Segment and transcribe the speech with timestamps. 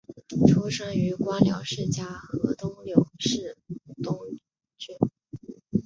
[0.47, 3.55] 出生于官僚世家河东柳氏
[4.01, 4.17] 东
[4.79, 4.97] 眷。